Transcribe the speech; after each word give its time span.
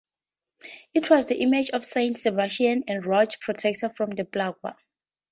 It 0.95 1.11
was 1.11 1.27
the 1.27 1.39
image 1.39 1.69
of 1.69 1.85
Saints 1.85 2.23
Sebastian 2.23 2.83
and 2.87 3.05
Roch, 3.05 3.39
protector 3.39 3.87
from 3.87 4.09
the 4.09 4.25
plague. 4.25 4.55